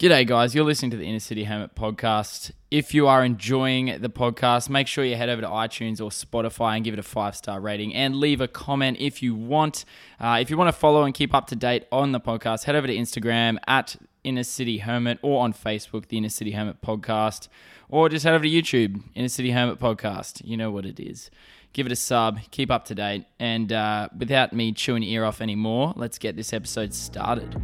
[0.00, 0.54] G'day, guys.
[0.54, 2.52] You're listening to the Inner City Hermit podcast.
[2.70, 6.76] If you are enjoying the podcast, make sure you head over to iTunes or Spotify
[6.76, 9.84] and give it a five star rating and leave a comment if you want.
[10.18, 12.76] Uh, if you want to follow and keep up to date on the podcast, head
[12.76, 17.48] over to Instagram at Inner City Hermit or on Facebook, the Inner City Hermit podcast,
[17.90, 20.40] or just head over to YouTube, Inner City Hermit podcast.
[20.42, 21.30] You know what it is.
[21.74, 25.24] Give it a sub, keep up to date, and uh, without me chewing your ear
[25.26, 27.54] off anymore, let's get this episode started.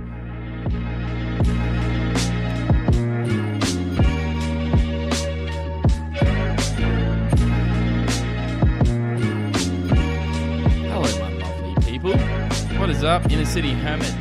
[12.96, 14.14] Is up, Inner City Hermit,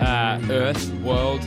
[0.00, 1.42] uh, Earth, World,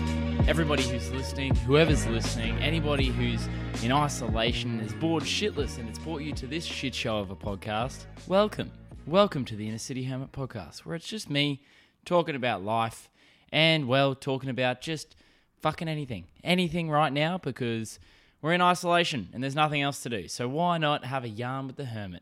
[0.48, 3.50] everybody who's listening, whoever's listening, anybody who's
[3.84, 7.36] in isolation, is bored shitless, and it's brought you to this shit show of a
[7.36, 8.06] podcast.
[8.28, 8.72] Welcome.
[9.08, 11.64] Welcome to the Inner City Hermit podcast, where it's just me
[12.06, 13.10] talking about life
[13.52, 15.16] and, well, talking about just
[15.60, 16.26] fucking anything.
[16.44, 17.98] Anything right now because
[18.40, 20.28] we're in isolation and there's nothing else to do.
[20.28, 22.22] So why not have a yarn with the hermit?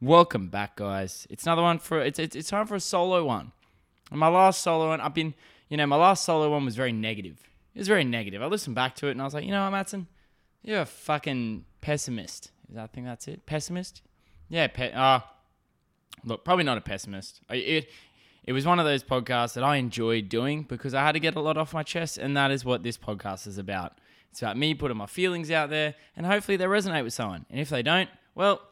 [0.00, 1.26] Welcome back, guys.
[1.28, 3.50] It's another one for it's it's, it's time for a solo one.
[4.10, 5.34] And my last solo one, I've been,
[5.68, 7.38] you know, my last solo one was very negative.
[7.74, 8.42] It was very negative.
[8.42, 10.06] I listened back to it and I was like, you know what, Matson,
[10.62, 12.50] you're a fucking pessimist.
[12.68, 13.46] Is that, I think that's it.
[13.46, 14.02] Pessimist?
[14.48, 14.66] Yeah.
[14.66, 15.20] Pe- uh,
[16.24, 17.40] look, probably not a pessimist.
[17.50, 17.88] It
[18.44, 21.36] it was one of those podcasts that I enjoyed doing because I had to get
[21.36, 23.98] a lot off my chest, and that is what this podcast is about.
[24.30, 27.44] It's about me putting my feelings out there, and hopefully they resonate with someone.
[27.50, 28.62] And if they don't, well,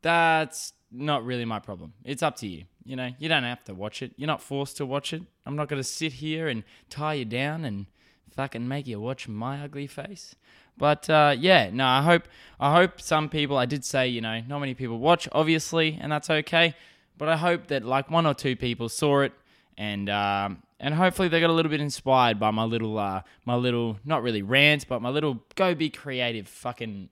[0.00, 1.92] that's not really my problem.
[2.04, 2.64] It's up to you.
[2.84, 4.12] You know, you don't have to watch it.
[4.16, 5.22] You're not forced to watch it.
[5.46, 7.86] I'm not going to sit here and tie you down and
[8.34, 10.34] fucking make you watch my ugly face.
[10.76, 12.26] But uh, yeah, no, I hope
[12.58, 13.58] I hope some people.
[13.58, 16.74] I did say you know not many people watch, obviously, and that's okay.
[17.18, 19.32] But I hope that like one or two people saw it
[19.76, 23.54] and um, and hopefully they got a little bit inspired by my little uh, my
[23.54, 27.08] little not really rant, but my little go be creative fucking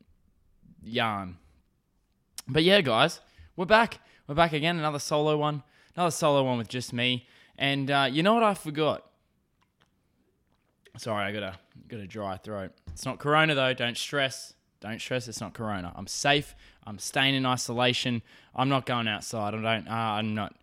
[0.82, 1.36] yarn.
[2.46, 3.20] But yeah, guys,
[3.58, 3.98] we're back.
[4.28, 4.78] We're back again.
[4.78, 5.64] Another solo one.
[5.96, 7.26] Another solo one with just me.
[7.58, 9.04] And uh, you know what I forgot?
[10.96, 11.58] Sorry, I got a
[11.88, 12.70] got a dry throat.
[12.92, 13.74] It's not corona though.
[13.74, 14.54] Don't stress.
[14.80, 15.26] Don't stress.
[15.26, 15.92] It's not corona.
[15.96, 16.54] I'm safe.
[16.86, 18.22] I'm staying in isolation.
[18.54, 19.54] I'm not going outside.
[19.54, 19.88] I don't.
[19.88, 20.54] Uh, I'm not.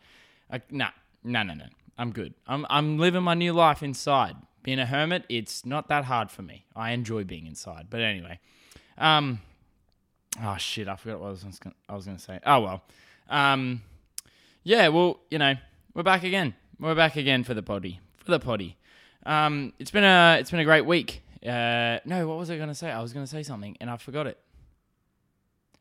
[0.49, 0.89] Uh, nah,
[1.21, 1.65] no, no, no.
[1.97, 2.33] I'm good.
[2.47, 4.37] I'm I'm living my new life inside.
[4.63, 6.65] Being a hermit, it's not that hard for me.
[6.75, 7.87] I enjoy being inside.
[7.89, 8.39] But anyway,
[8.97, 9.41] um,
[10.43, 12.39] oh shit, I forgot what I was gonna, I was going to say.
[12.45, 12.83] Oh well,
[13.29, 13.81] um,
[14.63, 14.87] yeah.
[14.89, 15.55] Well, you know,
[15.93, 16.55] we're back again.
[16.79, 17.99] We're back again for the potty.
[18.17, 18.77] For the potty.
[19.25, 21.21] Um, it's been a it's been a great week.
[21.45, 22.91] Uh, no, what was I going to say?
[22.91, 24.39] I was going to say something and I forgot it.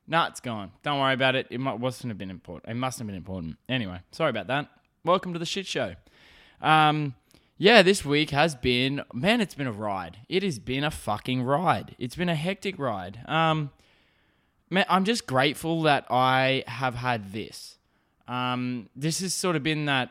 [0.07, 0.73] Nah, it's gone.
[0.83, 1.47] Don't worry about it.
[1.51, 2.71] It might, wasn't have been important.
[2.71, 3.57] It must have been important.
[3.69, 4.69] Anyway, sorry about that.
[5.05, 5.95] Welcome to the shit show.
[6.61, 7.15] Um,
[7.57, 9.41] yeah, this week has been man.
[9.41, 10.19] It's been a ride.
[10.29, 11.95] It has been a fucking ride.
[11.99, 13.21] It's been a hectic ride.
[13.27, 13.71] Um,
[14.75, 17.79] man, I'm just grateful that I have had this.
[18.27, 20.11] Um, this has sort of been that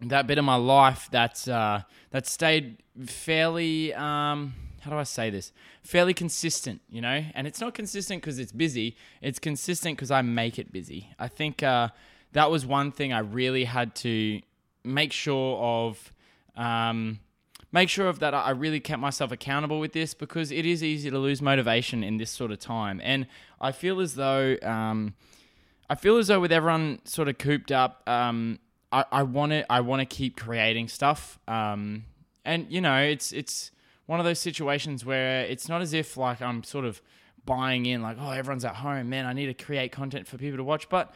[0.00, 5.30] that bit of my life that's uh, that stayed fairly um, how do I say
[5.30, 7.24] this fairly consistent, you know.
[7.34, 8.96] And it's not consistent because it's busy.
[9.20, 11.08] It's consistent because I make it busy.
[11.18, 11.88] I think uh,
[12.32, 14.40] that was one thing I really had to
[14.84, 16.12] make sure of.
[16.56, 17.20] Um,
[17.72, 21.10] make sure of that I really kept myself accountable with this because it is easy
[21.10, 23.00] to lose motivation in this sort of time.
[23.02, 23.26] And
[23.60, 25.14] I feel as though um,
[25.88, 28.58] I feel as though with everyone sort of cooped up, um,
[28.92, 31.38] I, want to I want to keep creating stuff.
[31.48, 32.04] Um,
[32.44, 33.70] and you know, it's it's
[34.06, 37.00] one of those situations where it's not as if like I'm sort of
[37.44, 40.58] buying in like oh everyone's at home man I need to create content for people
[40.58, 41.12] to watch but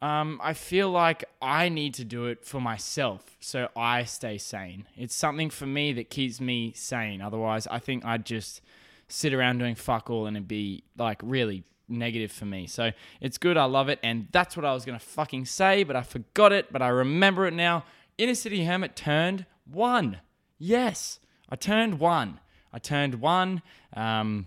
[0.00, 4.88] um, I feel like I need to do it for myself so I stay sane.
[4.96, 7.22] It's something for me that keeps me sane.
[7.22, 8.60] Otherwise, I think I'd just
[9.06, 12.66] sit around doing fuck all and it'd be like really negative for me.
[12.66, 12.90] So
[13.20, 13.56] it's good.
[13.56, 14.00] I love it.
[14.02, 16.88] And that's what I was going to fucking say, but I forgot it, but I
[16.88, 17.84] remember it now.
[18.18, 20.18] Inner City Hermit turned one.
[20.58, 22.40] Yes, I turned one.
[22.72, 23.62] I turned one.
[23.94, 24.46] Um,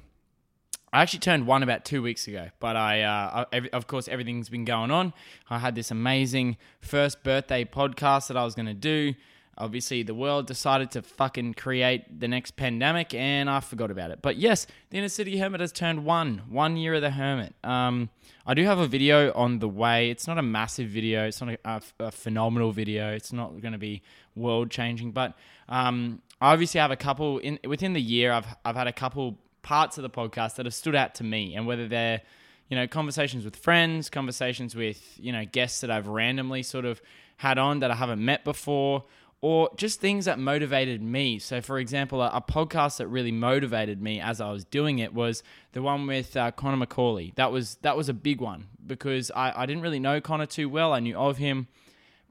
[0.92, 4.50] I actually turned one about two weeks ago, but I, uh, I, of course, everything's
[4.50, 5.14] been going on.
[5.50, 9.14] I had this amazing first birthday podcast that I was going to do.
[9.58, 14.20] Obviously, the world decided to fucking create the next pandemic, and I forgot about it.
[14.22, 17.54] But yes, the Inner City Hermit has turned one, one year of the Hermit.
[17.64, 18.10] Um,
[18.48, 20.10] I do have a video on the way.
[20.10, 21.28] It's not a massive video.
[21.28, 23.12] It's not a, a, a phenomenal video.
[23.12, 24.02] It's not going to be
[24.34, 25.34] world changing, but
[25.68, 28.32] um, I obviously have a couple in within the year.
[28.32, 31.56] I've I've had a couple parts of the podcast that have stood out to me,
[31.56, 32.22] and whether they're
[32.70, 37.02] you know conversations with friends, conversations with you know guests that I've randomly sort of
[37.38, 39.06] had on that I haven't met before,
[39.42, 41.40] or just things that motivated me.
[41.40, 45.14] So, for example, a, a, podcast that really motivated me as I was doing it
[45.14, 47.34] was the one with uh, Connor McCauley.
[47.36, 50.70] That was that was a big one because I, I didn't really know Connor too
[50.70, 50.94] well.
[50.94, 51.68] I knew of him,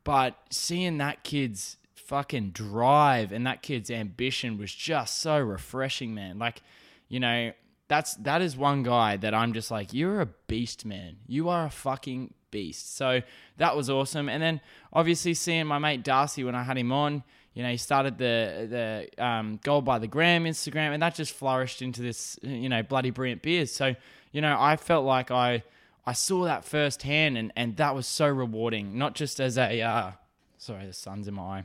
[0.05, 6.39] but seeing that kid's fucking drive and that kid's ambition was just so refreshing, man.
[6.39, 6.63] Like,
[7.09, 7.53] you know,
[7.89, 11.17] that's that is one guy that I'm just like, you're a beast, man.
[11.27, 12.97] You are a fucking beast.
[12.97, 13.23] So
[13.57, 14.29] that was awesome.
[14.29, 14.61] And then
[14.93, 17.23] obviously seeing my mate Darcy when I had him on,
[17.55, 21.33] you know, he started the the um, Gold by the Gram Instagram, and that just
[21.33, 23.73] flourished into this, you know, bloody brilliant beers.
[23.73, 23.97] So
[24.33, 25.65] you know, I felt like I
[26.07, 28.97] I saw that firsthand, and and that was so rewarding.
[28.97, 30.13] Not just as a uh,
[30.59, 31.65] sorry, the sun's in my eye.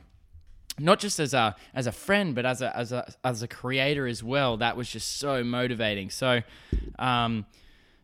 [0.78, 4.06] Not just as a as a friend, but as a as a as a creator
[4.06, 4.56] as well.
[4.56, 6.10] That was just so motivating.
[6.10, 6.42] So,
[6.98, 7.46] um,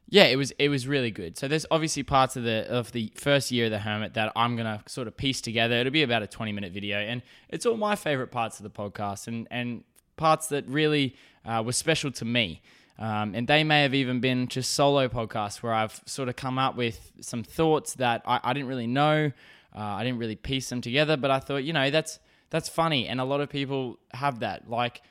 [0.08, 1.36] yeah, it was it was really good.
[1.36, 4.56] So there's obviously parts of the of the first year of the hermit that I'm
[4.56, 5.76] gonna sort of piece together.
[5.76, 8.70] It'll be about a 20 minute video, and it's all my favorite parts of the
[8.70, 9.82] podcast, and and
[10.16, 12.62] parts that really uh, were special to me.
[13.00, 16.58] Um, and they may have even been just solo podcasts where I've sort of come
[16.58, 19.32] up with some thoughts that I, I didn't really know.
[19.74, 22.18] Uh, I didn't really piece them together, but I thought, you know, that's
[22.50, 24.68] that's funny, and a lot of people have that.
[24.68, 25.02] Like,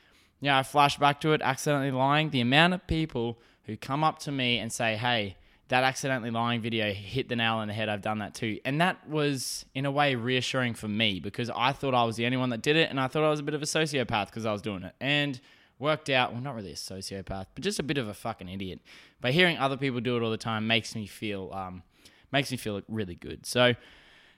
[0.41, 2.29] yeah, I flash back to it, accidentally lying.
[2.29, 5.35] The amount of people who come up to me and say, hey,
[5.69, 7.89] that accidentally lying video hit the nail on the head.
[7.89, 8.59] I've done that too.
[8.65, 12.25] And that was, in a way, reassuring for me because I thought I was the
[12.25, 12.89] only one that did it.
[12.89, 14.95] And I thought I was a bit of a sociopath because I was doing it.
[14.99, 15.39] And
[15.77, 18.79] worked out, well, not really a sociopath, but just a bit of a fucking idiot.
[19.21, 21.83] But hearing other people do it all the time makes me feel, um,
[22.31, 23.45] makes me feel really good.
[23.45, 23.75] So,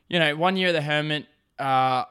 [0.09, 1.27] you know, one year of the Hermit,
[1.57, 2.03] uh,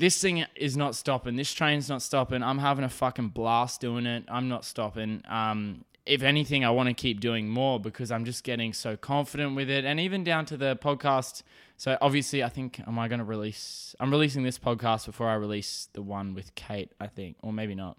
[0.00, 1.36] this thing is not stopping.
[1.36, 2.42] This train's not stopping.
[2.42, 4.24] I'm having a fucking blast doing it.
[4.28, 5.22] I'm not stopping.
[5.28, 9.54] Um, if anything, I want to keep doing more because I'm just getting so confident
[9.54, 9.84] with it.
[9.84, 11.42] And even down to the podcast.
[11.76, 13.94] So obviously, I think am I going to release?
[14.00, 16.92] I'm releasing this podcast before I release the one with Kate.
[16.98, 17.98] I think, or maybe not.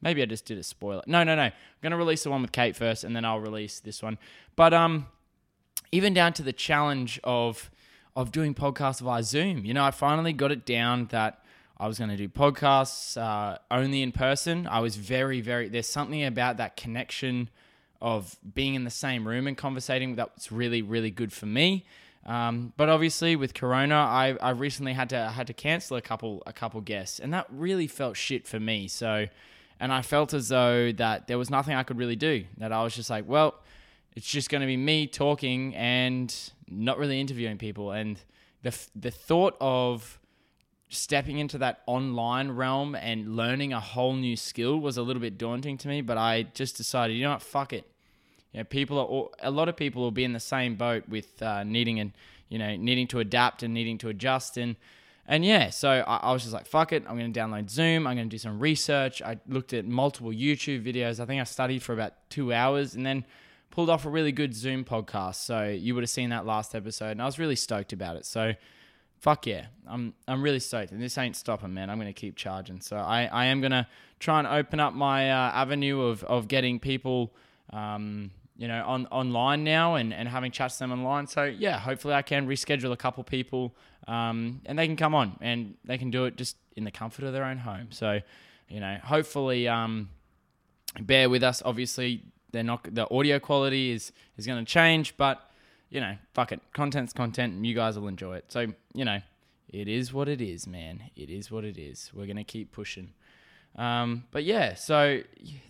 [0.00, 1.02] Maybe I just did a spoiler.
[1.06, 1.42] No, no, no.
[1.42, 1.52] I'm
[1.82, 4.16] going to release the one with Kate first, and then I'll release this one.
[4.56, 5.06] But um,
[5.92, 7.70] even down to the challenge of
[8.16, 9.64] of doing podcasts via Zoom.
[9.64, 11.41] You know, I finally got it down that
[11.82, 14.68] I was going to do podcasts uh, only in person.
[14.68, 17.50] I was very, very, there's something about that connection
[18.00, 21.84] of being in the same room and conversating that's really, really good for me.
[22.24, 26.44] Um, but obviously with Corona, I, I recently had to had to cancel a couple
[26.46, 28.86] a couple guests, and that really felt shit for me.
[28.86, 29.26] So,
[29.80, 32.44] and I felt as though that there was nothing I could really do.
[32.58, 33.56] That I was just like, well,
[34.14, 36.32] it's just going to be me talking and
[36.68, 37.90] not really interviewing people.
[37.90, 38.20] And
[38.62, 40.20] the the thought of
[40.92, 45.38] stepping into that online realm and learning a whole new skill was a little bit
[45.38, 47.90] daunting to me, but I just decided, you know what, fuck it.
[48.52, 51.08] You know, people are all, a lot of people will be in the same boat
[51.08, 52.12] with uh, needing and
[52.48, 54.76] you know needing to adapt and needing to adjust and
[55.26, 58.06] and yeah, so I, I was just like, fuck it, I'm going to download Zoom.
[58.06, 59.22] I'm going to do some research.
[59.22, 61.20] I looked at multiple YouTube videos.
[61.20, 63.24] I think I studied for about two hours and then
[63.70, 65.36] pulled off a really good Zoom podcast.
[65.36, 68.26] So you would have seen that last episode, and I was really stoked about it.
[68.26, 68.54] So
[69.22, 71.88] fuck yeah, I'm I'm really stoked, and this ain't stopping, man.
[71.88, 72.80] I'm gonna keep charging.
[72.80, 73.88] So I, I am gonna
[74.18, 77.32] try and open up my uh, avenue of of getting people,
[77.70, 81.28] um, you know, on online now and and having chats to them online.
[81.28, 83.74] So yeah, hopefully I can reschedule a couple people,
[84.08, 87.24] um, and they can come on and they can do it just in the comfort
[87.24, 87.88] of their own home.
[87.90, 88.20] So,
[88.68, 90.08] you know, hopefully, um,
[91.00, 91.62] bear with us.
[91.64, 95.48] Obviously, they're not the audio quality is is gonna change, but
[95.92, 96.60] you know, fuck it.
[96.72, 98.46] Content's content and you guys will enjoy it.
[98.48, 99.20] So, you know,
[99.68, 101.10] it is what it is, man.
[101.14, 102.10] It is what it is.
[102.14, 103.12] We're going to keep pushing.
[103.76, 105.20] Um, but yeah, so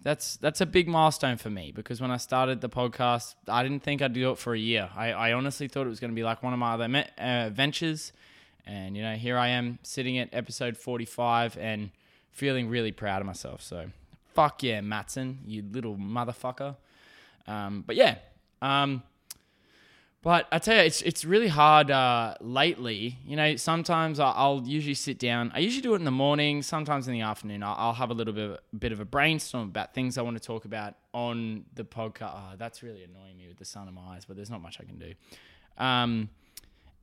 [0.03, 3.83] that's that's a big milestone for me because when I started the podcast, I didn't
[3.83, 4.91] think I'd do it for a year.
[4.97, 7.07] I, I honestly thought it was going to be like one of my other me-
[7.19, 8.13] uh, ventures,
[8.67, 11.91] and you know, here I am sitting at episode forty-five and
[12.33, 13.63] feeling really proud of myself.
[13.63, 13.91] So,
[14.35, 16.75] fuck yeah, Matson, you little motherfucker.
[17.47, 18.17] Um, but yeah,
[18.61, 19.05] um,
[20.23, 23.19] but I tell you, it's it's really hard uh, lately.
[23.27, 25.51] You know, sometimes I'll usually sit down.
[25.53, 26.63] I usually do it in the morning.
[26.63, 29.95] Sometimes in the afternoon, I'll, have a little bit of, bit of a brainstorm about
[29.95, 32.35] things I want to talk about on the podcast.
[32.35, 34.79] Oh, that's really annoying me with the sun in my eyes, but there's not much
[34.81, 35.13] I can do.
[35.77, 36.31] Um,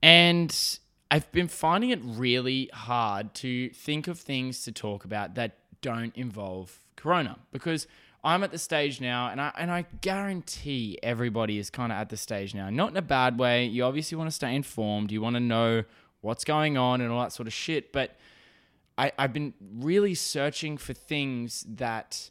[0.01, 0.79] and
[1.11, 6.15] I've been finding it really hard to think of things to talk about that don't
[6.15, 7.85] involve Corona because
[8.23, 12.09] I'm at the stage now, and I and I guarantee everybody is kind of at
[12.09, 12.69] the stage now.
[12.69, 13.65] Not in a bad way.
[13.65, 15.11] You obviously want to stay informed.
[15.11, 15.83] You want to know
[16.21, 17.93] what's going on and all that sort of shit.
[17.93, 18.17] But
[18.97, 22.29] I, I've been really searching for things that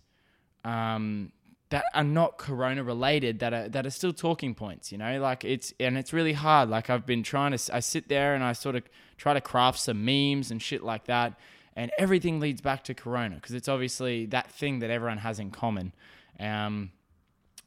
[0.64, 1.32] um,
[1.70, 5.44] that are not corona related that are that are still talking points you know like
[5.44, 8.52] it's and it's really hard like i've been trying to i sit there and i
[8.52, 8.82] sort of
[9.16, 11.38] try to craft some memes and shit like that
[11.78, 15.52] and everything leads back to Corona because it's obviously that thing that everyone has in
[15.52, 15.94] common.
[16.40, 16.90] Um,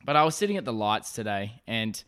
[0.03, 2.03] but I was sitting at the lights today and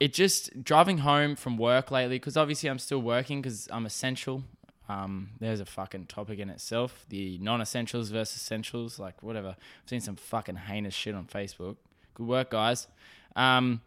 [0.00, 4.42] it just driving home from work lately because obviously I'm still working because I'm essential.
[4.88, 7.06] Um, there's a fucking topic in itself.
[7.08, 9.50] The non-essentials versus essentials, like whatever.
[9.50, 11.76] I've seen some fucking heinous shit on Facebook.
[12.14, 12.88] Good work, guys.
[13.36, 13.82] Um,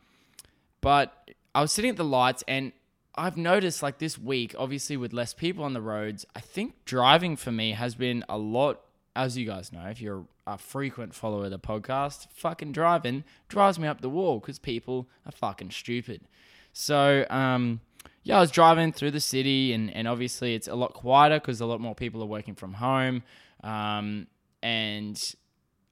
[0.79, 2.71] but I was sitting at the lights and
[3.17, 7.35] I've noticed like this week, obviously with less people on the roads, I think driving
[7.35, 8.81] for me has been a lot,
[9.15, 13.79] as you guys know, if you're a frequent follower of the podcast, fucking driving drives
[13.79, 16.21] me up the wall because people are fucking stupid.
[16.73, 17.81] So, um,
[18.23, 21.59] yeah, I was driving through the city, and, and obviously it's a lot quieter because
[21.59, 23.23] a lot more people are working from home.
[23.63, 24.27] Um,
[24.61, 25.35] and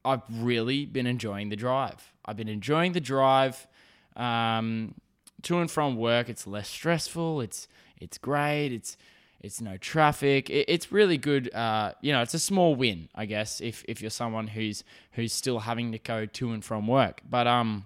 [0.04, 2.14] I've really been enjoying the drive.
[2.24, 3.68] I've been enjoying the drive
[4.16, 4.96] um,
[5.46, 6.30] to and from work.
[6.30, 7.42] It's less stressful.
[7.42, 7.68] It's
[8.00, 8.74] it's great.
[8.74, 8.98] It's
[9.42, 10.50] it's no traffic.
[10.50, 11.54] It, it's really good.
[11.54, 14.84] Uh, you know, it's a small win, I guess, if if you're someone who's
[15.14, 17.22] who's still having to go to and from work.
[17.30, 17.86] But um,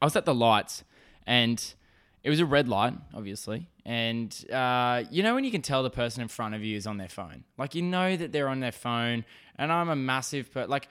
[0.00, 0.84] I was at the lights,
[1.26, 1.62] and
[2.22, 3.68] it was a red light, obviously.
[3.84, 6.86] And uh, you know when you can tell the person in front of you is
[6.86, 9.24] on their phone, like you know that they're on their phone.
[9.56, 10.88] And I'm a massive, but like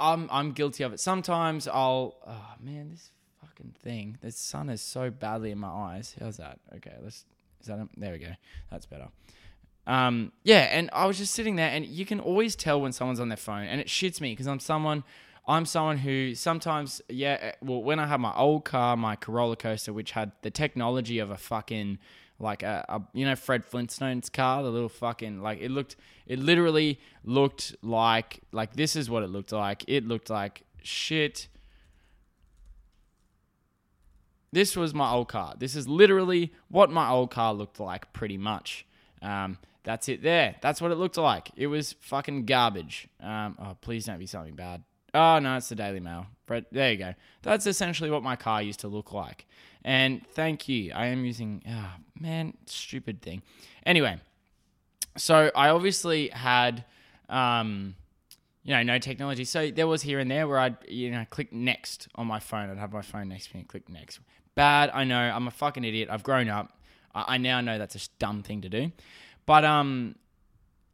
[0.00, 1.00] I'm I'm guilty of it.
[1.00, 3.10] Sometimes I'll, oh man, this
[3.58, 4.18] fucking thing.
[4.20, 6.14] The sun is so badly in my eyes.
[6.20, 6.58] How's that?
[6.76, 7.24] Okay, let's.
[7.60, 7.78] Is that?
[7.78, 8.32] A, there we go.
[8.70, 9.08] That's better.
[9.86, 13.20] Um, yeah, and I was just sitting there, and you can always tell when someone's
[13.20, 15.04] on their phone, and it shits me because I'm someone.
[15.46, 19.56] I'm someone who sometimes, yeah, eh, well, when I had my old car, my Corolla
[19.56, 21.98] Coaster, which had the technology of a fucking,
[22.38, 25.96] like a, a, you know, Fred Flintstone's car, the little fucking, like it looked,
[26.26, 29.84] it literally looked like, like this is what it looked like.
[29.88, 31.48] It looked like shit
[34.52, 35.54] this was my old car.
[35.58, 38.86] This is literally what my old car looked like, pretty much.
[39.22, 40.56] Um, that's it there.
[40.60, 41.50] That's what it looked like.
[41.56, 43.08] It was fucking garbage.
[43.22, 44.82] Um, oh, please don't be something bad.
[45.14, 46.26] Oh, no, it's the Daily Mail.
[46.46, 47.14] But there you go.
[47.42, 49.46] That's essentially what my car used to look like.
[49.84, 50.92] And thank you.
[50.92, 53.42] I am using, oh, man, stupid thing.
[53.86, 54.20] Anyway,
[55.16, 56.84] so I obviously had,
[57.28, 57.94] um,
[58.64, 59.44] you know, no technology.
[59.44, 62.68] So there was here and there where I'd, you know, click next on my phone.
[62.68, 64.20] I'd have my phone next to me and click next.
[64.58, 65.20] Bad, I know.
[65.20, 66.08] I'm a fucking idiot.
[66.10, 66.72] I've grown up.
[67.14, 68.90] I, I now know that's a dumb thing to do.
[69.46, 70.16] But um,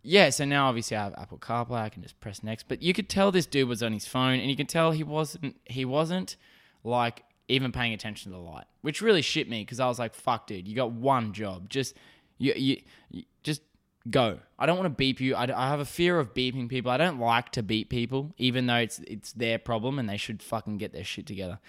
[0.02, 0.28] yeah.
[0.28, 1.80] So now obviously I have Apple CarPlay.
[1.80, 2.68] I can just press next.
[2.68, 5.02] But you could tell this dude was on his phone, and you can tell he
[5.02, 5.56] wasn't.
[5.64, 6.36] He wasn't
[6.84, 10.12] like even paying attention to the light, which really shit me because I was like,
[10.12, 11.70] "Fuck, dude, you got one job.
[11.70, 11.96] Just
[12.36, 13.62] you, you, you just
[14.10, 14.40] go.
[14.58, 15.36] I don't want to beep you.
[15.36, 16.90] I, I have a fear of beeping people.
[16.90, 20.42] I don't like to beep people, even though it's it's their problem and they should
[20.42, 21.60] fucking get their shit together.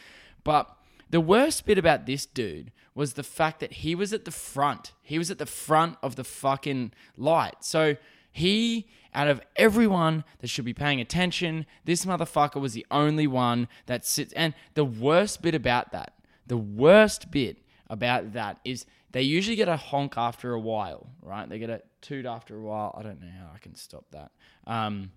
[0.43, 0.75] But
[1.09, 4.93] the worst bit about this dude was the fact that he was at the front.
[5.01, 7.55] He was at the front of the fucking light.
[7.59, 7.97] So
[8.31, 13.67] he, out of everyone that should be paying attention, this motherfucker was the only one
[13.85, 14.33] that sits.
[14.33, 16.13] And the worst bit about that,
[16.47, 17.57] the worst bit
[17.89, 21.47] about that is they usually get a honk after a while, right?
[21.47, 22.93] They get a toot after a while.
[22.97, 24.31] I don't know how I can stop that.
[24.67, 25.11] Um,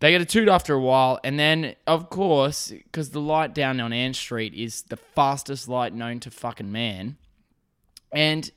[0.00, 3.80] they get a toot after a while, and then, of course, because the light down
[3.80, 7.16] on Ann Street is the fastest light known to fucking man.
[8.12, 8.50] And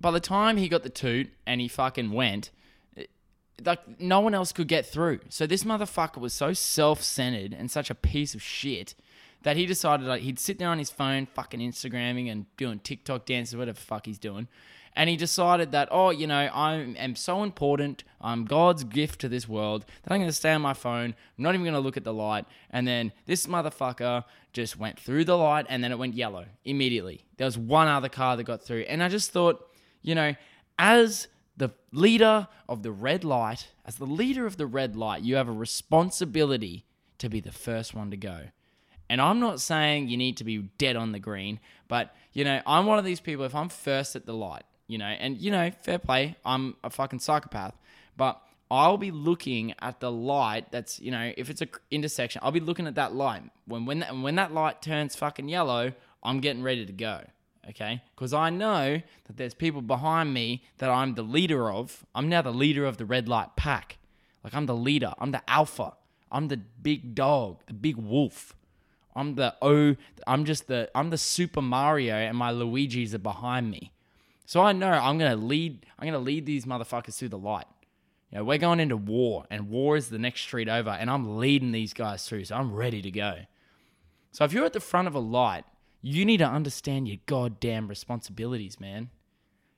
[0.00, 2.50] by the time he got the toot and he fucking went,
[2.96, 3.06] eh,
[3.64, 5.20] like no one else could get through.
[5.28, 8.94] So this motherfucker was so self-centered and such a piece of shit
[9.42, 13.26] that he decided like he'd sit there on his phone, fucking Instagramming and doing TikTok
[13.26, 14.46] dances, whatever the fuck he's doing
[14.96, 18.04] and he decided that, oh, you know, I am so important.
[18.20, 21.14] I'm God's gift to this world that I'm going to stay on my phone.
[21.38, 22.44] I'm not even going to look at the light.
[22.70, 27.24] And then this motherfucker just went through the light and then it went yellow immediately.
[27.36, 28.80] There was one other car that got through.
[28.80, 29.70] And I just thought,
[30.02, 30.34] you know,
[30.78, 35.36] as the leader of the red light, as the leader of the red light, you
[35.36, 36.84] have a responsibility
[37.18, 38.46] to be the first one to go.
[39.08, 42.60] And I'm not saying you need to be dead on the green, but you know,
[42.66, 43.44] I'm one of these people.
[43.44, 46.36] If I'm first at the light, you know, and you know, fair play.
[46.44, 47.74] I'm a fucking psychopath,
[48.16, 48.42] but
[48.72, 52.60] I'll be looking at the light that's, you know, if it's a intersection, I'll be
[52.60, 53.42] looking at that light.
[53.66, 55.92] When when that, when that light turns fucking yellow,
[56.24, 57.20] I'm getting ready to go.
[57.68, 58.02] Okay?
[58.16, 62.04] Cuz I know that there's people behind me that I'm the leader of.
[62.12, 63.98] I'm now the leader of the red light pack.
[64.42, 65.12] Like I'm the leader.
[65.18, 65.94] I'm the alpha.
[66.32, 68.56] I'm the big dog, the big wolf.
[69.14, 69.94] I'm the oh,
[70.26, 73.92] I'm just the I'm the Super Mario and my Luigi's are behind me.
[74.50, 75.86] So I know I'm gonna lead.
[75.96, 77.68] I'm gonna lead these motherfuckers through the light.
[78.32, 81.38] You know, we're going into war, and war is the next street over, and I'm
[81.38, 82.46] leading these guys through.
[82.46, 83.42] So I'm ready to go.
[84.32, 85.66] So if you're at the front of a light,
[86.02, 89.10] you need to understand your goddamn responsibilities, man.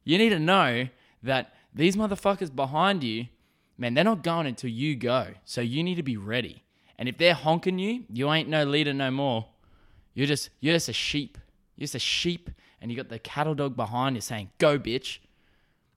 [0.04, 0.88] You need to know
[1.22, 3.26] that these motherfuckers behind you,
[3.76, 5.34] man, they're not going until you go.
[5.44, 6.64] So you need to be ready.
[6.98, 9.48] And if they're honking you, you ain't no leader no more.
[10.14, 11.36] You're just you're just a sheep.
[11.76, 12.48] You're just a sheep,
[12.82, 15.20] and you got the cattle dog behind you saying, "Go, bitch."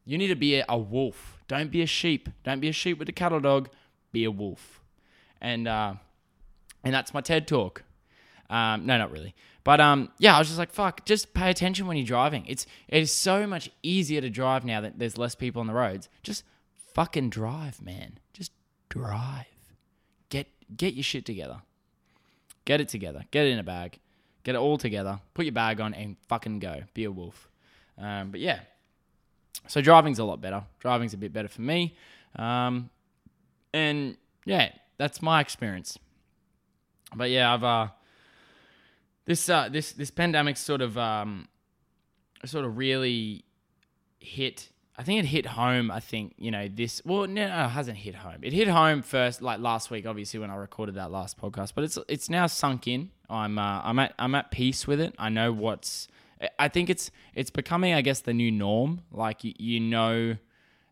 [0.06, 1.40] You need to be a, wolf.
[1.48, 2.30] Don't be a sheep.
[2.44, 3.70] Don't be a sheep with a cattle dog.
[4.12, 4.80] Be a wolf.
[5.42, 5.96] And uh,
[6.84, 7.84] and that's my TED talk.
[8.50, 9.34] Um, no, not really.
[9.64, 12.46] But um, yeah, I was just like, fuck, just pay attention when you're driving.
[12.48, 15.74] It's it is so much easier to drive now that there's less people on the
[15.74, 16.08] roads.
[16.22, 16.44] Just
[16.94, 18.20] fucking drive, man.
[18.32, 18.52] Just
[18.90, 19.46] drive.
[20.30, 21.64] Get get your shit together.
[22.64, 23.26] Get it together.
[23.32, 24.00] Get it in a bag.
[24.46, 25.20] Get it all together.
[25.34, 26.84] Put your bag on and fucking go.
[26.94, 27.50] Be a wolf.
[27.98, 28.60] Um, but yeah.
[29.68, 30.64] So driving's a lot better.
[30.80, 31.98] Driving's a bit better for me.
[32.36, 32.92] Um,
[33.74, 35.98] and yeah, that's my experience.
[37.16, 37.88] But yeah, I've uh,
[39.26, 41.48] this uh, this this pandemic sort of um,
[42.46, 43.46] sort of really
[44.20, 44.70] hit.
[44.98, 45.92] I think it hit home.
[45.92, 47.02] I think you know this.
[47.04, 48.38] Well, no, no, it hasn't hit home.
[48.42, 51.74] It hit home first, like last week, obviously when I recorded that last podcast.
[51.76, 53.12] But it's it's now sunk in.
[53.30, 55.14] I'm uh, I'm at I'm at peace with it.
[55.20, 56.08] I know what's.
[56.58, 59.02] I think it's it's becoming, I guess, the new norm.
[59.12, 60.38] Like you, you know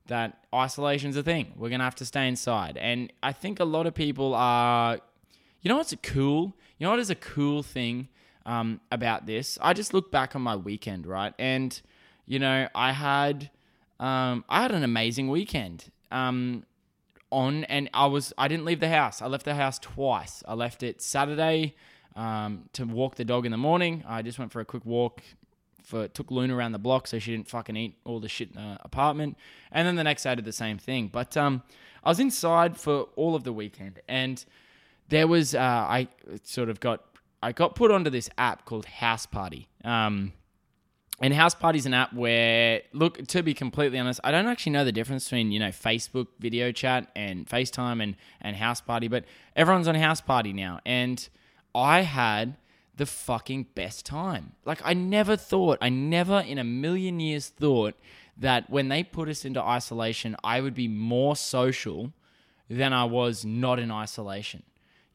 [0.08, 1.54] that isolation's a thing.
[1.56, 5.00] We're gonna have to stay inside, and I think a lot of people are.
[5.62, 6.54] You know what's a cool?
[6.78, 8.10] You know what is a cool thing
[8.46, 9.58] um, about this?
[9.62, 11.80] I just look back on my weekend, right, and
[12.26, 13.50] you know I had
[14.04, 15.86] um, I had an amazing weekend.
[16.12, 16.66] Um,
[17.32, 19.22] on and I was I didn't leave the house.
[19.22, 20.44] I left the house twice.
[20.48, 21.74] I left it Saturday
[22.16, 24.04] um, to walk the dog in the morning.
[24.08, 25.22] I just went for a quick walk.
[25.84, 28.56] For took Luna around the block so she didn't fucking eat all the shit in
[28.56, 29.38] the apartment.
[29.72, 31.10] And then the next day I did the same thing.
[31.12, 31.62] But um,
[32.04, 34.44] I was inside for all of the weekend, and
[35.10, 36.08] there was uh, I
[36.44, 37.04] sort of got
[37.42, 39.68] I got put onto this app called House Party.
[39.84, 40.34] Um,
[41.24, 44.74] and House Party is an app where, look, to be completely honest, I don't actually
[44.74, 49.08] know the difference between, you know, Facebook video chat and FaceTime and, and House Party,
[49.08, 49.24] but
[49.56, 50.82] everyone's on House Party now.
[50.86, 51.26] And
[51.74, 52.58] I had
[52.98, 54.52] the fucking best time.
[54.66, 57.96] Like, I never thought, I never in a million years thought
[58.36, 62.12] that when they put us into isolation, I would be more social
[62.70, 64.64] than I was not in isolation.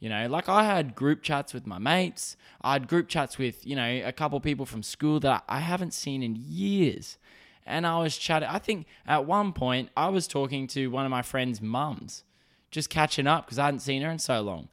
[0.00, 2.36] You know, like I had group chats with my mates.
[2.62, 5.60] I had group chats with, you know, a couple of people from school that I
[5.60, 7.18] haven't seen in years.
[7.66, 8.48] And I was chatting.
[8.48, 12.22] I think at one point I was talking to one of my friend's mums,
[12.70, 14.68] just catching up because I hadn't seen her in so long.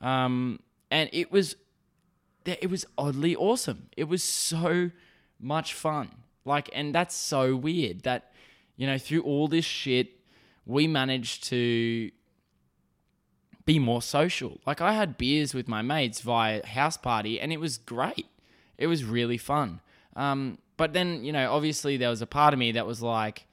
[0.00, 1.56] Um, and it was,
[2.46, 3.90] it was oddly awesome.
[3.96, 4.90] It was so
[5.38, 6.10] much fun.
[6.44, 8.32] Like, and that's so weird that,
[8.76, 10.20] you know, through all this shit,
[10.64, 12.10] we managed to
[13.72, 14.60] be more social.
[14.66, 18.26] Like I had beers with my mates via house party, and it was great.
[18.76, 19.80] It was really fun.
[20.16, 23.46] Um, but then, you know, obviously there was a part of me that was like,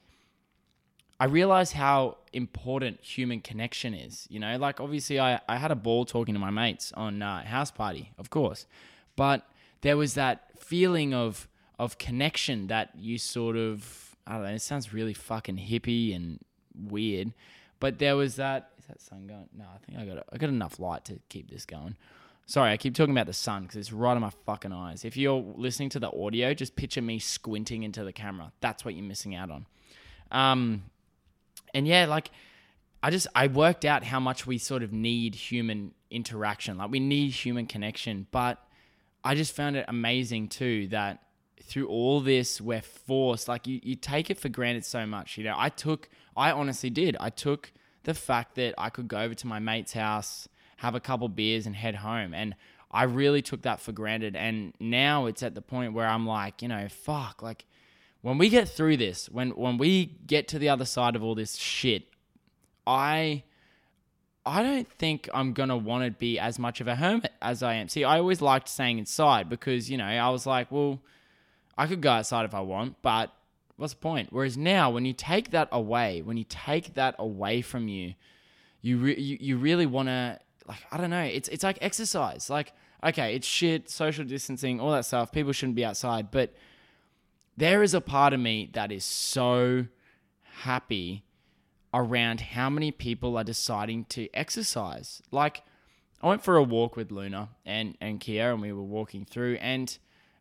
[1.20, 4.26] I realized how important human connection is.
[4.28, 7.44] You know, like obviously I, I had a ball talking to my mates on uh,
[7.44, 8.66] house party, of course,
[9.14, 9.46] but
[9.82, 14.54] there was that feeling of of connection that you sort of I don't know.
[14.54, 16.40] It sounds really fucking hippie and
[16.74, 17.34] weird,
[17.78, 19.48] but there was that that sun going?
[19.56, 21.96] No, I think I got I got enough light to keep this going.
[22.46, 25.04] Sorry, I keep talking about the sun because it's right on my fucking eyes.
[25.04, 28.52] If you're listening to the audio, just picture me squinting into the camera.
[28.60, 29.66] That's what you're missing out on.
[30.30, 30.84] Um,
[31.74, 32.30] and yeah, like
[33.02, 36.78] I just I worked out how much we sort of need human interaction.
[36.78, 38.58] Like we need human connection, but
[39.22, 41.22] I just found it amazing too that
[41.62, 45.44] through all this we're forced like you, you take it for granted so much you
[45.44, 47.70] know i took i honestly did i took
[48.08, 51.66] the fact that I could go over to my mate's house, have a couple beers,
[51.66, 52.32] and head home.
[52.32, 52.54] And
[52.90, 54.34] I really took that for granted.
[54.34, 57.66] And now it's at the point where I'm like, you know, fuck, like
[58.22, 61.34] when we get through this, when when we get to the other side of all
[61.34, 62.04] this shit,
[62.86, 63.42] I
[64.46, 67.74] I don't think I'm gonna want to be as much of a hermit as I
[67.74, 67.90] am.
[67.90, 70.98] See, I always liked staying inside because you know I was like, well,
[71.76, 73.34] I could go outside if I want, but
[73.78, 74.28] what's the point?
[74.30, 78.14] Whereas now, when you take that away, when you take that away from you,
[78.82, 81.22] you re- you, you really want to like I don't know.
[81.22, 82.50] It's it's like exercise.
[82.50, 85.32] Like okay, it's shit, social distancing, all that stuff.
[85.32, 86.52] People shouldn't be outside, but
[87.56, 89.86] there is a part of me that is so
[90.62, 91.24] happy
[91.94, 95.22] around how many people are deciding to exercise.
[95.30, 95.62] Like
[96.20, 99.54] I went for a walk with Luna and and Kia, and we were walking through
[99.60, 99.96] and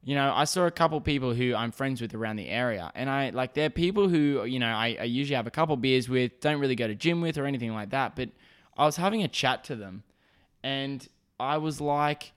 [0.08, 3.10] you know, I saw a couple people who I'm friends with around the area, and
[3.10, 6.40] I like they're people who you know I, I usually have a couple beers with,
[6.40, 8.16] don't really go to gym with or anything like that.
[8.16, 8.30] But
[8.78, 10.04] I was having a chat to them,
[10.64, 11.06] and
[11.42, 12.32] I was like,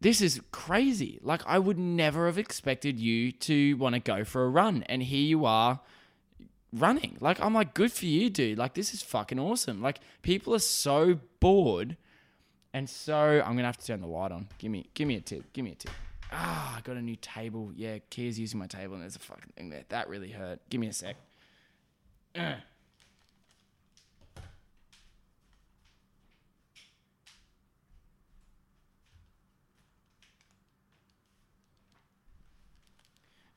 [0.00, 1.18] "This is crazy!
[1.22, 5.02] Like I would never have expected you to want to go for a run, and
[5.02, 5.80] here you are."
[6.72, 7.16] running.
[7.20, 8.56] Like I'm like, good for you, dude.
[8.56, 9.82] Like this is fucking awesome.
[9.82, 11.98] Like people are so bored,
[12.72, 14.48] and so I'm gonna have to turn the light on.
[14.56, 15.52] Give me, give me a tip.
[15.52, 15.90] Give me a tip.
[16.32, 17.72] Ah, I got a new table.
[17.74, 19.84] Yeah, Kia's using my table, and there's a fucking thing there.
[19.88, 20.60] That really hurt.
[20.70, 21.16] Give me a sec.
[22.38, 22.54] Uh.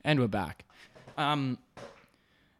[0.06, 0.66] And we're back.
[1.18, 1.58] Um,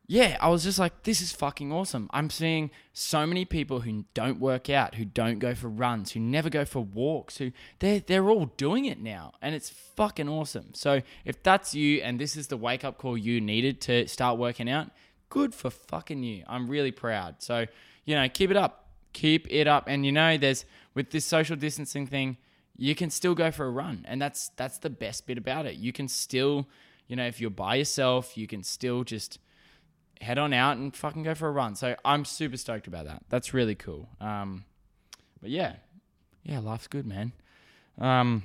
[0.06, 2.10] yeah, I was just like, this is fucking awesome.
[2.12, 6.20] I'm seeing so many people who don't work out, who don't go for runs, who
[6.20, 10.74] never go for walks, who they're they're all doing it now, and it's fucking awesome.
[10.74, 14.38] So if that's you, and this is the wake up call you needed to start
[14.38, 14.90] working out,
[15.30, 16.44] good for fucking you.
[16.48, 17.36] I'm really proud.
[17.40, 17.66] So
[18.04, 21.56] you know, keep it up, keep it up, and you know, there's with this social
[21.56, 22.36] distancing thing,
[22.76, 25.76] you can still go for a run, and that's that's the best bit about it.
[25.76, 26.68] You can still,
[27.08, 29.40] you know, if you're by yourself, you can still just
[30.24, 31.76] head on out and fucking go for a run.
[31.76, 33.24] So I'm super stoked about that.
[33.30, 34.10] That's really cool.
[34.20, 34.66] Um,
[35.42, 35.76] but yeah,
[36.44, 37.34] yeah, life's good, man.
[38.00, 38.44] Um,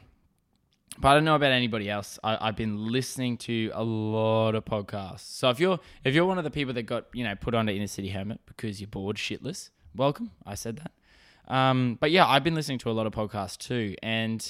[0.99, 2.19] but I don't know about anybody else.
[2.25, 5.21] I, have been listening to a lot of podcasts.
[5.21, 7.73] So if you're if you're one of the people that got you know put onto
[7.73, 10.33] Inner City Hermit because you're bored shitless, welcome.
[10.45, 11.55] I said that.
[11.55, 14.47] Um, but yeah, I've been listening to a lot of podcasts too, and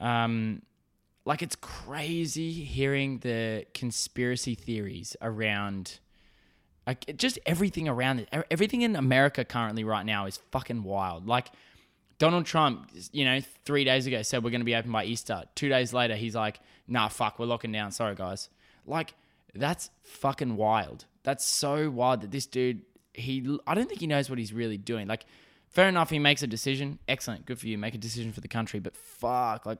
[0.00, 0.62] um,
[1.24, 5.98] like it's crazy hearing the conspiracy theories around
[6.86, 11.26] like just everything around it, everything in America currently right now is fucking wild.
[11.26, 11.48] Like
[12.18, 15.44] Donald Trump, you know, three days ago said we're going to be open by Easter.
[15.54, 17.90] Two days later, he's like, "Nah, fuck, we're locking down.
[17.90, 18.50] Sorry, guys."
[18.86, 19.14] Like
[19.54, 21.06] that's fucking wild.
[21.22, 22.82] That's so wild that this dude,
[23.14, 25.06] he, I don't think he knows what he's really doing.
[25.06, 25.24] Like,
[25.70, 26.98] fair enough, he makes a decision.
[27.08, 27.78] Excellent, good for you.
[27.78, 29.78] Make a decision for the country, but fuck, like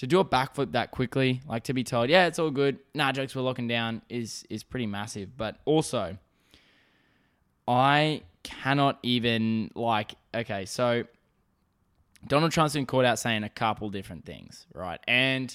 [0.00, 3.12] to do a backflip that quickly, like to be told, yeah, it's all good, nah,
[3.12, 5.36] jokes we're locking down, is is pretty massive.
[5.36, 6.16] But also,
[7.68, 10.14] I cannot even like.
[10.34, 11.04] Okay, so
[12.26, 15.00] Donald Trump's been caught out saying a couple different things, right?
[15.06, 15.54] And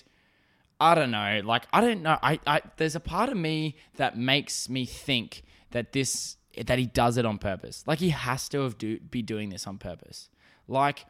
[0.79, 2.19] I don't know, like I don't know.
[2.21, 6.86] I, I there's a part of me that makes me think that this that he
[6.86, 7.84] does it on purpose.
[7.88, 10.29] Like he has to have do be doing this on purpose.
[10.67, 11.08] Like,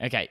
[0.00, 0.30] okay,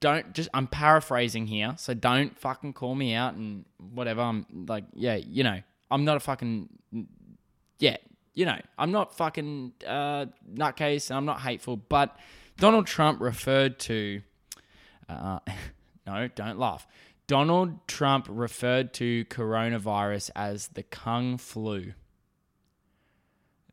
[0.00, 4.20] don't just I'm paraphrasing here, so don't fucking call me out and whatever.
[4.20, 6.68] I'm like, yeah, you know, I'm not a fucking
[7.78, 7.96] yeah,
[8.34, 12.16] you know, I'm not fucking uh, nutcase and I'm not hateful, but
[12.58, 14.22] Donald Trump referred to
[15.08, 15.38] uh,
[16.06, 16.86] no, don't laugh.
[17.26, 21.92] Donald Trump referred to coronavirus as the Kung flu.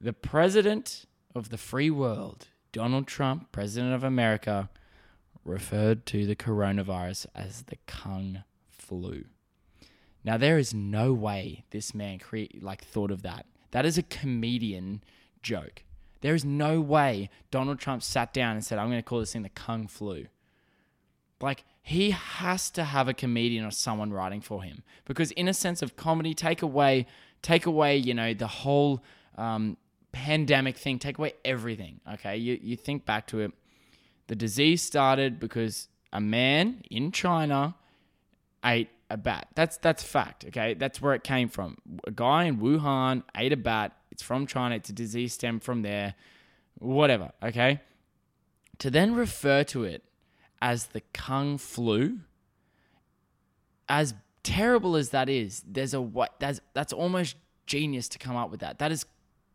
[0.01, 1.05] The president
[1.36, 4.69] of the free world, Donald Trump, president of America,
[5.45, 9.25] referred to the coronavirus as the Kung flu.
[10.23, 13.45] Now there is no way this man cre- like thought of that.
[13.71, 15.03] That is a comedian
[15.41, 15.84] joke.
[16.21, 19.34] There is no way Donald Trump sat down and said, "I'm going to call this
[19.34, 20.27] thing the Kung flu."
[21.41, 25.53] Like he has to have a comedian or someone writing for him because, in a
[25.53, 27.06] sense of comedy, take away,
[27.41, 29.03] take away, you know, the whole
[29.38, 29.75] um,
[30.13, 31.99] pandemic thing, take away everything.
[32.13, 33.51] Okay, you you think back to it
[34.27, 37.75] the disease started because a man in China
[38.63, 39.47] ate a bat.
[39.55, 40.45] That's that's fact.
[40.47, 41.77] Okay, that's where it came from.
[42.07, 43.95] A guy in Wuhan ate a bat.
[44.12, 44.75] It's from China.
[44.75, 46.15] It's a disease stem from there.
[46.79, 47.31] Whatever.
[47.41, 47.81] Okay.
[48.79, 50.03] To then refer to it
[50.62, 52.19] as the Kung flu,
[53.88, 58.49] as terrible as that is, there's a what that's that's almost genius to come up
[58.49, 58.79] with that.
[58.79, 59.05] That is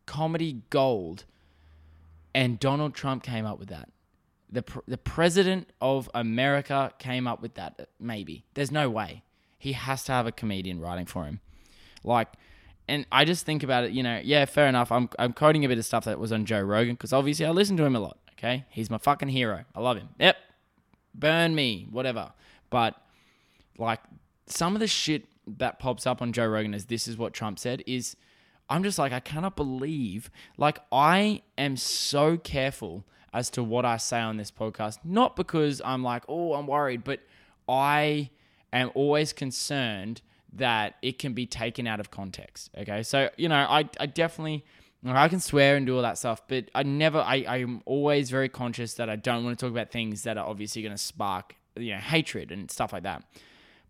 [0.05, 1.25] comedy gold.
[2.33, 3.89] And Donald Trump came up with that
[4.51, 7.89] the the president of America came up with that.
[7.99, 9.23] Maybe there's no way
[9.57, 11.39] he has to have a comedian writing for him,
[12.03, 12.29] like.
[12.87, 14.91] And I just think about it, you know, yeah, fair enough.
[14.91, 17.51] I'm, I'm quoting a bit of stuff that was on Joe Rogan because obviously I
[17.51, 18.17] listen to him a lot.
[18.33, 18.65] Okay.
[18.71, 19.63] He's my fucking hero.
[19.75, 20.09] I love him.
[20.19, 20.37] Yep.
[21.13, 22.31] Burn me, whatever.
[22.71, 22.95] But
[23.77, 23.99] like
[24.47, 25.25] some of the shit
[25.59, 28.15] that pops up on Joe Rogan as this is what Trump said is
[28.69, 33.97] I'm just like, I cannot believe, like, I am so careful as to what I
[33.97, 34.99] say on this podcast.
[35.03, 37.19] Not because I'm like, oh, I'm worried, but
[37.67, 38.29] I
[38.73, 40.21] am always concerned
[40.53, 42.71] that it can be taken out of context.
[42.77, 43.03] Okay.
[43.03, 44.65] So, you know, I, I definitely,
[45.05, 48.49] I can swear and do all that stuff, but I never, I, I'm always very
[48.49, 51.55] conscious that I don't want to talk about things that are obviously going to spark,
[51.75, 53.23] you know, hatred and stuff like that.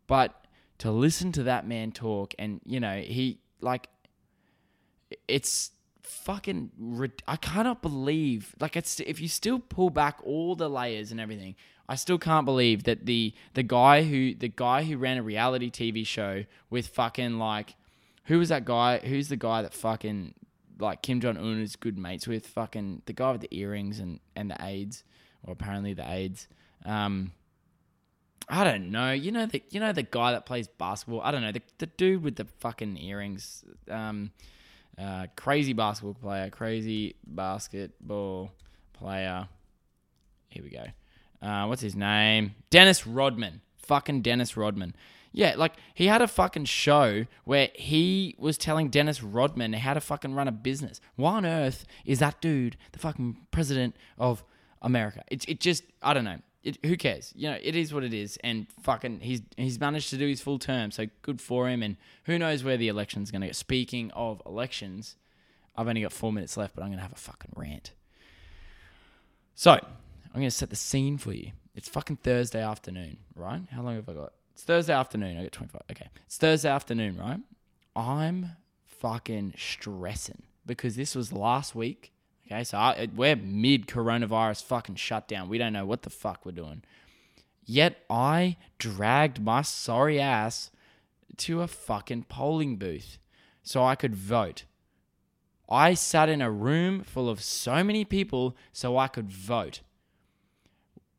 [0.08, 0.45] But
[0.80, 3.88] to listen to that man talk and, you know, he, like,
[5.28, 5.71] it's,
[6.10, 6.72] fucking
[7.28, 11.56] I cannot believe like it's if you still pull back all the layers and everything
[11.88, 15.69] I still can't believe that the the guy who the guy who ran a reality
[15.69, 17.76] TV show with fucking like
[18.26, 20.34] who was that guy who's the guy that fucking
[20.80, 24.19] like Kim Jong Un is good mates with fucking the guy with the earrings and
[24.36, 25.04] and the AIDS,
[25.43, 26.48] or apparently the AIDS.
[26.86, 27.34] Um,
[28.48, 29.12] I don't know.
[29.12, 31.22] You know the you know the guy that plays basketball.
[31.22, 33.63] I don't know the the dude with the fucking earrings.
[33.89, 34.32] Um,
[34.99, 36.49] uh, crazy basketball player.
[36.49, 38.51] Crazy basketball
[38.93, 39.47] player.
[40.49, 40.85] Here we go.
[41.41, 42.55] Uh, what's his name?
[42.69, 43.62] Dennis Rodman.
[43.77, 44.95] Fucking Dennis Rodman.
[45.31, 50.01] Yeah, like he had a fucking show where he was telling Dennis Rodman how to
[50.01, 50.99] fucking run a business.
[51.15, 54.43] Why on earth is that dude the fucking president of
[54.81, 55.23] America?
[55.29, 56.39] It, it just, I don't know.
[56.63, 57.32] It, who cares?
[57.36, 60.41] You know, it is what it is, and fucking, he's he's managed to do his
[60.41, 61.82] full term, so good for him.
[61.82, 61.95] And
[62.26, 63.54] who knows where the election's going to go?
[63.54, 65.15] Speaking of elections,
[65.78, 67.91] I've only got four minutes left, but I'm going to have a fucking rant.
[69.56, 69.80] So I'm
[70.34, 71.52] going to set the scene for you.
[71.76, 73.62] It's fucking Thursday afternoon, right?
[73.72, 74.34] How long have I got?
[74.54, 75.38] It's Thursday afternoon.
[75.38, 75.82] I got 25.
[75.91, 76.10] Okay.
[76.26, 77.39] It's Thursday afternoon, right?
[77.95, 78.52] I'm
[78.86, 82.12] fucking stressing because this was last week.
[82.51, 82.63] Okay.
[82.63, 85.49] So I, we're mid coronavirus fucking shutdown.
[85.49, 86.83] We don't know what the fuck we're doing.
[87.65, 90.71] Yet I dragged my sorry ass
[91.38, 93.19] to a fucking polling booth
[93.62, 94.63] so I could vote.
[95.69, 99.81] I sat in a room full of so many people so I could vote.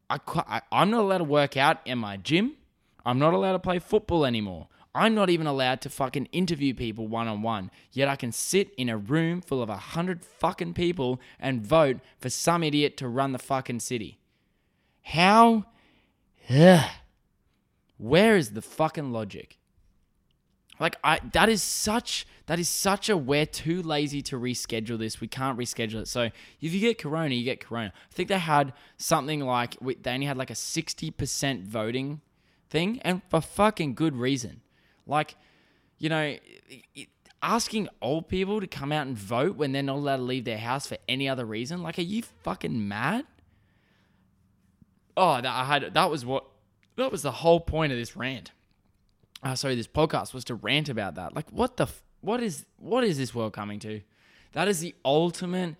[0.08, 2.56] I, I, I'm not allowed to work out in my gym.
[3.06, 4.66] I'm not allowed to play football anymore.
[4.94, 7.70] I'm not even allowed to fucking interview people one on one.
[7.92, 11.98] Yet I can sit in a room full of a hundred fucking people and vote
[12.18, 14.18] for some idiot to run the fucking city.
[15.02, 15.66] How?
[16.48, 16.90] Ugh.
[17.98, 19.58] Where is the fucking logic?
[20.80, 25.20] Like I that is such that is such a we're too lazy to reschedule this.
[25.20, 26.08] We can't reschedule it.
[26.08, 26.22] So
[26.60, 27.92] if you get corona, you get corona.
[27.94, 32.22] I think they had something like they only had like a 60% voting
[32.70, 34.62] thing, and for fucking good reason.
[35.10, 35.36] Like,
[35.98, 36.36] you know,
[37.42, 40.58] asking old people to come out and vote when they're not allowed to leave their
[40.58, 41.82] house for any other reason.
[41.82, 43.26] Like, are you fucking mad?
[45.16, 46.44] Oh, that I had that was what
[46.96, 48.52] that was the whole point of this rant.
[49.42, 51.34] Uh, sorry, this podcast was to rant about that.
[51.34, 51.88] Like, what the
[52.20, 54.00] what is what is this world coming to?
[54.52, 55.76] That is the ultimate,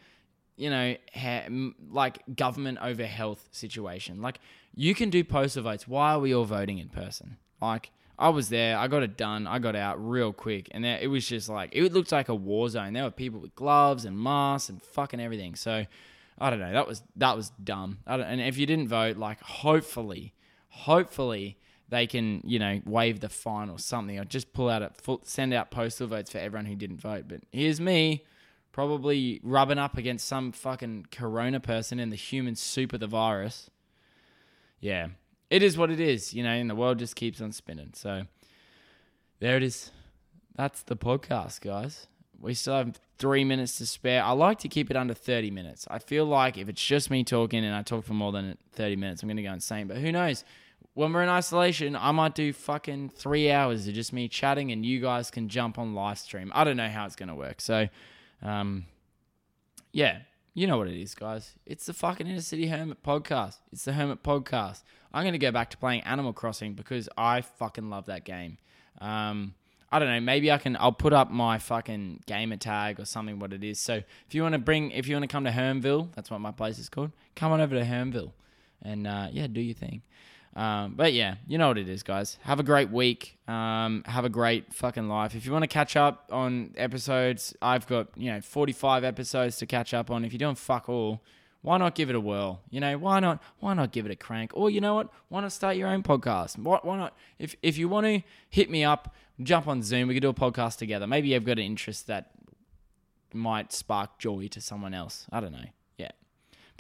[0.57, 1.49] you know, ha-
[1.91, 4.23] like government over health situation.
[4.23, 4.41] Like,
[4.75, 5.87] you can do postal votes.
[5.89, 7.37] Why are we all voting in person?
[7.61, 7.91] Like,
[8.21, 8.77] I was there.
[8.77, 9.47] I got it done.
[9.47, 12.35] I got out real quick, and there, it was just like it looked like a
[12.35, 12.93] war zone.
[12.93, 15.55] There were people with gloves and masks and fucking everything.
[15.55, 15.87] So,
[16.39, 16.71] I don't know.
[16.71, 17.99] That was that was dumb.
[18.07, 20.35] and if you didn't vote, like, hopefully,
[20.69, 21.57] hopefully
[21.89, 25.23] they can you know waive the fine or something, or just pull out a full,
[25.25, 27.25] send out postal votes for everyone who didn't vote.
[27.27, 28.25] But here's me.
[28.71, 33.69] Probably rubbing up against some fucking corona person in the human soup of the virus
[34.81, 35.09] yeah,
[35.51, 37.91] it is what it is, you know, and the world just keeps on spinning.
[37.95, 38.23] So
[39.41, 39.91] there it is.
[40.57, 42.07] That's the podcast, guys.
[42.39, 44.23] We still have three minutes to spare.
[44.23, 45.87] I like to keep it under 30 minutes.
[45.91, 48.97] I feel like if it's just me talking and I talk for more than 30
[48.97, 49.89] minutes, I'm going to go insane.
[49.89, 50.45] But who knows?
[50.95, 54.85] When we're in isolation, I might do fucking three hours of just me chatting and
[54.85, 56.51] you guys can jump on live stream.
[56.55, 57.61] I don't know how it's going to work.
[57.61, 57.89] So,
[58.43, 58.87] um,
[59.93, 60.21] yeah,
[60.55, 61.55] you know what it is, guys.
[61.65, 63.57] It's the fucking Inner City Hermit podcast.
[63.73, 64.83] It's the Hermit podcast.
[65.13, 68.59] I'm going to go back to playing Animal Crossing because I fucking love that game.
[69.01, 69.55] Um,
[69.93, 70.21] I don't know.
[70.21, 70.77] Maybe I can.
[70.79, 73.39] I'll put up my fucking gamer tag or something.
[73.39, 73.79] What it is.
[73.81, 76.41] So if you want to bring, if you want to come to Hermville, that's what
[76.41, 77.11] my place is called.
[77.35, 78.33] Come on over to Hermville,
[78.83, 80.03] and uh, yeah, do your thing.
[80.57, 82.39] Um, but yeah, you know what it is, guys.
[82.43, 83.39] Have a great week.
[83.47, 85.35] Um, have a great fucking life.
[85.35, 89.67] If you want to catch up on episodes, I've got, you know, 45 episodes to
[89.67, 90.25] catch up on.
[90.25, 91.23] If you're doing fuck all,
[91.63, 92.63] why not give it a whirl?
[92.71, 93.43] You know, why not?
[93.59, 94.51] Why not give it a crank?
[94.55, 95.11] Or you know what?
[95.29, 96.59] Why not start your own podcast?
[96.59, 97.17] Why, why not?
[97.39, 100.09] If if you want to hit me up, jump on Zoom.
[100.09, 101.07] We could do a podcast together.
[101.07, 102.31] Maybe you've got an interest that
[103.33, 105.27] might spark joy to someone else.
[105.31, 105.67] I don't know.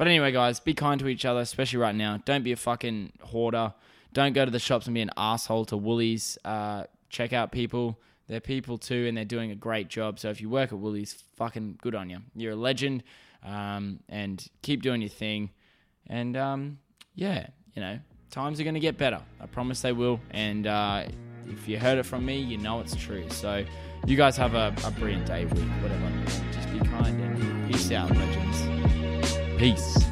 [0.00, 2.22] But anyway, guys, be kind to each other, especially right now.
[2.24, 3.74] Don't be a fucking hoarder.
[4.14, 6.38] Don't go to the shops and be an asshole to Woolies.
[6.42, 8.00] Uh, check out people.
[8.26, 10.18] They're people too, and they're doing a great job.
[10.18, 12.20] So if you work at Woolies, fucking good on you.
[12.34, 13.02] You're a legend,
[13.44, 15.50] um, and keep doing your thing.
[16.06, 16.78] And um,
[17.14, 17.98] yeah, you know,
[18.30, 19.20] times are going to get better.
[19.38, 20.18] I promise they will.
[20.30, 21.08] And uh,
[21.46, 23.28] if you heard it from me, you know it's true.
[23.28, 23.66] So
[24.06, 26.10] you guys have a, a brilliant day, week, whatever.
[26.24, 28.99] Just be kind and peace out, legends.
[29.60, 30.09] Peace.